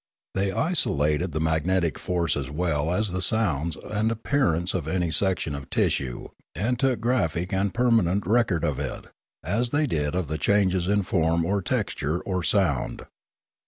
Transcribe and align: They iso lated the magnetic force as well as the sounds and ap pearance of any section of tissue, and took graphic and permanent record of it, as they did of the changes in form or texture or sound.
They 0.33 0.47
iso 0.49 0.97
lated 0.97 1.31
the 1.31 1.39
magnetic 1.39 1.99
force 1.99 2.35
as 2.35 2.49
well 2.49 2.91
as 2.91 3.11
the 3.11 3.21
sounds 3.21 3.75
and 3.75 4.09
ap 4.09 4.23
pearance 4.23 4.73
of 4.73 4.87
any 4.87 5.11
section 5.11 5.53
of 5.53 5.69
tissue, 5.69 6.29
and 6.55 6.79
took 6.79 6.99
graphic 6.99 7.53
and 7.53 7.71
permanent 7.71 8.25
record 8.25 8.63
of 8.63 8.79
it, 8.79 9.05
as 9.43 9.69
they 9.69 9.85
did 9.85 10.15
of 10.15 10.25
the 10.25 10.39
changes 10.39 10.87
in 10.87 11.03
form 11.03 11.45
or 11.45 11.61
texture 11.61 12.19
or 12.21 12.41
sound. 12.41 13.03